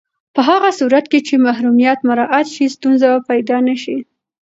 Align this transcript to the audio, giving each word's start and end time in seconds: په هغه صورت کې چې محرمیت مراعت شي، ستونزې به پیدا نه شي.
په 0.35 0.41
هغه 0.49 0.69
صورت 0.79 1.05
کې 1.11 1.19
چې 1.27 1.43
محرمیت 1.45 1.99
مراعت 2.09 2.47
شي، 2.55 2.65
ستونزې 2.75 3.07
به 3.13 3.19
پیدا 3.29 3.57
نه 3.67 3.75
شي. 3.81 3.97